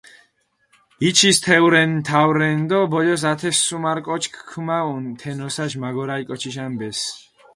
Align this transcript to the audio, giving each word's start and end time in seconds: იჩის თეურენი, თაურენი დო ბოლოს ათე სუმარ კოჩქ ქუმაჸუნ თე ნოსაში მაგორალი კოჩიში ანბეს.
იჩის 1.09 1.39
თეურენი, 1.47 1.97
თაურენი 2.07 2.63
დო 2.71 2.79
ბოლოს 2.93 3.23
ათე 3.31 3.49
სუმარ 3.65 3.99
კოჩქ 4.07 4.33
ქუმაჸუნ 4.49 5.05
თე 5.19 5.29
ნოსაში 5.39 5.77
მაგორალი 5.85 6.23
კოჩიში 6.29 6.61
ანბეს. 6.67 6.99